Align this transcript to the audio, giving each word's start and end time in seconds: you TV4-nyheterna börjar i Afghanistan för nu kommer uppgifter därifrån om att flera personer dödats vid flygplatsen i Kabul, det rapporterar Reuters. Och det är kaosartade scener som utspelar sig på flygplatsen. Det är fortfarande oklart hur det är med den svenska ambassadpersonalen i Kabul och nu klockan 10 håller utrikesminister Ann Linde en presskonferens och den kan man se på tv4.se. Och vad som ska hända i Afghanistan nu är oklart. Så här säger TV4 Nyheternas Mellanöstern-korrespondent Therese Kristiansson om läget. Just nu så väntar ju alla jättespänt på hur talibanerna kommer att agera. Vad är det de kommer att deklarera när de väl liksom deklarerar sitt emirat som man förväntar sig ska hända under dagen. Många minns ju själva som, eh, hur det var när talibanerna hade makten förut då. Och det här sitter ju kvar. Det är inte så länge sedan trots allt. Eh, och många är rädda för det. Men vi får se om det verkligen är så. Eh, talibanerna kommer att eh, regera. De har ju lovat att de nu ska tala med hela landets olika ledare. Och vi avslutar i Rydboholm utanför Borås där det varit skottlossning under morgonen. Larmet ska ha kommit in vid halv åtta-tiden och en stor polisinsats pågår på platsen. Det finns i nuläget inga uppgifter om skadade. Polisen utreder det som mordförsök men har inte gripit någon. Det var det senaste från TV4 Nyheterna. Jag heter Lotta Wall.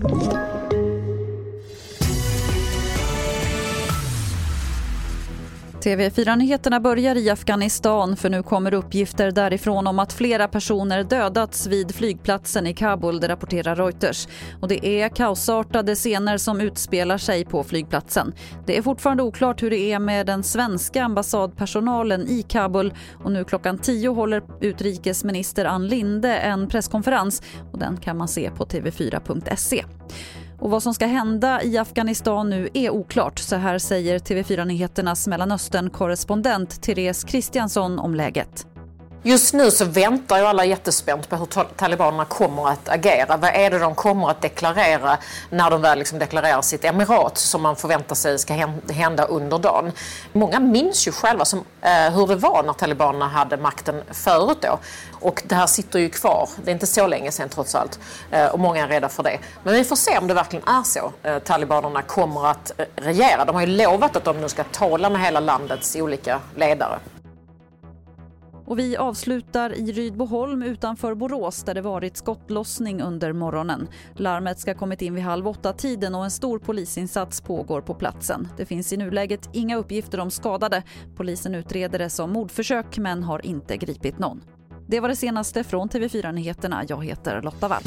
you 0.00 0.57
TV4-nyheterna 5.80 6.80
börjar 6.80 7.14
i 7.14 7.30
Afghanistan 7.30 8.16
för 8.16 8.30
nu 8.30 8.42
kommer 8.42 8.74
uppgifter 8.74 9.30
därifrån 9.30 9.86
om 9.86 9.98
att 9.98 10.12
flera 10.12 10.48
personer 10.48 11.04
dödats 11.04 11.66
vid 11.66 11.94
flygplatsen 11.94 12.66
i 12.66 12.74
Kabul, 12.74 13.20
det 13.20 13.28
rapporterar 13.28 13.76
Reuters. 13.76 14.28
Och 14.60 14.68
det 14.68 14.86
är 14.86 15.08
kaosartade 15.08 15.94
scener 15.94 16.38
som 16.38 16.60
utspelar 16.60 17.18
sig 17.18 17.44
på 17.44 17.64
flygplatsen. 17.64 18.32
Det 18.66 18.78
är 18.78 18.82
fortfarande 18.82 19.22
oklart 19.22 19.62
hur 19.62 19.70
det 19.70 19.92
är 19.92 19.98
med 19.98 20.26
den 20.26 20.42
svenska 20.42 21.04
ambassadpersonalen 21.04 22.28
i 22.28 22.42
Kabul 22.42 22.94
och 23.24 23.32
nu 23.32 23.44
klockan 23.44 23.78
10 23.78 24.08
håller 24.08 24.42
utrikesminister 24.60 25.64
Ann 25.64 25.86
Linde 25.86 26.36
en 26.36 26.68
presskonferens 26.68 27.42
och 27.72 27.78
den 27.78 27.96
kan 27.96 28.16
man 28.16 28.28
se 28.28 28.50
på 28.50 28.64
tv4.se. 28.64 29.84
Och 30.58 30.70
vad 30.70 30.82
som 30.82 30.94
ska 30.94 31.06
hända 31.06 31.62
i 31.62 31.78
Afghanistan 31.78 32.50
nu 32.50 32.68
är 32.74 32.90
oklart. 32.90 33.38
Så 33.38 33.56
här 33.56 33.78
säger 33.78 34.18
TV4 34.18 34.64
Nyheternas 34.64 35.28
Mellanöstern-korrespondent 35.28 36.82
Therese 36.82 37.24
Kristiansson 37.24 37.98
om 37.98 38.14
läget. 38.14 38.66
Just 39.22 39.54
nu 39.54 39.70
så 39.70 39.84
väntar 39.84 40.38
ju 40.38 40.44
alla 40.44 40.64
jättespänt 40.64 41.28
på 41.28 41.36
hur 41.36 41.46
talibanerna 41.76 42.24
kommer 42.24 42.68
att 42.68 42.88
agera. 42.88 43.36
Vad 43.36 43.50
är 43.54 43.70
det 43.70 43.78
de 43.78 43.94
kommer 43.94 44.30
att 44.30 44.42
deklarera 44.42 45.18
när 45.50 45.70
de 45.70 45.82
väl 45.82 45.98
liksom 45.98 46.18
deklarerar 46.18 46.62
sitt 46.62 46.84
emirat 46.84 47.38
som 47.38 47.62
man 47.62 47.76
förväntar 47.76 48.14
sig 48.14 48.38
ska 48.38 48.54
hända 48.92 49.24
under 49.24 49.58
dagen. 49.58 49.92
Många 50.32 50.60
minns 50.60 51.08
ju 51.08 51.12
själva 51.12 51.44
som, 51.44 51.64
eh, 51.82 51.90
hur 51.90 52.26
det 52.26 52.36
var 52.36 52.62
när 52.62 52.72
talibanerna 52.72 53.28
hade 53.28 53.56
makten 53.56 54.02
förut 54.10 54.58
då. 54.60 54.78
Och 55.12 55.42
det 55.46 55.54
här 55.54 55.66
sitter 55.66 55.98
ju 55.98 56.08
kvar. 56.08 56.48
Det 56.64 56.70
är 56.70 56.72
inte 56.72 56.86
så 56.86 57.06
länge 57.06 57.32
sedan 57.32 57.48
trots 57.48 57.74
allt. 57.74 57.98
Eh, 58.30 58.46
och 58.46 58.58
många 58.58 58.84
är 58.84 58.88
rädda 58.88 59.08
för 59.08 59.22
det. 59.22 59.38
Men 59.62 59.74
vi 59.74 59.84
får 59.84 59.96
se 59.96 60.18
om 60.18 60.26
det 60.26 60.34
verkligen 60.34 60.68
är 60.68 60.82
så. 60.82 61.12
Eh, 61.22 61.38
talibanerna 61.38 62.02
kommer 62.02 62.46
att 62.50 62.72
eh, 62.76 62.84
regera. 62.96 63.44
De 63.44 63.54
har 63.54 63.62
ju 63.62 63.76
lovat 63.76 64.16
att 64.16 64.24
de 64.24 64.40
nu 64.40 64.48
ska 64.48 64.64
tala 64.64 65.10
med 65.10 65.20
hela 65.20 65.40
landets 65.40 65.96
olika 65.96 66.40
ledare. 66.56 66.98
Och 68.68 68.78
vi 68.78 68.96
avslutar 68.96 69.72
i 69.78 69.92
Rydboholm 69.92 70.62
utanför 70.62 71.14
Borås 71.14 71.62
där 71.62 71.74
det 71.74 71.80
varit 71.80 72.16
skottlossning 72.16 73.02
under 73.02 73.32
morgonen. 73.32 73.88
Larmet 74.16 74.58
ska 74.58 74.70
ha 74.70 74.78
kommit 74.78 75.02
in 75.02 75.14
vid 75.14 75.24
halv 75.24 75.48
åtta-tiden 75.48 76.14
och 76.14 76.24
en 76.24 76.30
stor 76.30 76.58
polisinsats 76.58 77.40
pågår 77.40 77.80
på 77.80 77.94
platsen. 77.94 78.48
Det 78.56 78.66
finns 78.66 78.92
i 78.92 78.96
nuläget 78.96 79.48
inga 79.52 79.76
uppgifter 79.76 80.20
om 80.20 80.30
skadade. 80.30 80.82
Polisen 81.16 81.54
utreder 81.54 81.98
det 81.98 82.10
som 82.10 82.30
mordförsök 82.30 82.98
men 82.98 83.22
har 83.22 83.46
inte 83.46 83.76
gripit 83.76 84.18
någon. 84.18 84.40
Det 84.86 85.00
var 85.00 85.08
det 85.08 85.16
senaste 85.16 85.64
från 85.64 85.88
TV4 85.88 86.32
Nyheterna. 86.32 86.84
Jag 86.88 87.04
heter 87.04 87.42
Lotta 87.42 87.68
Wall. 87.68 87.82